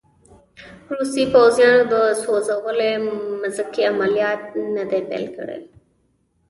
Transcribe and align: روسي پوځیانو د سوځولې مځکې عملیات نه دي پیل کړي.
روسي 0.95 1.23
پوځیانو 1.33 1.83
د 1.93 1.93
سوځولې 2.21 2.91
مځکې 3.41 3.81
عملیات 3.91 4.41
نه 4.75 4.83
دي 4.89 4.99
پیل 5.09 5.25
کړي. 5.35 5.59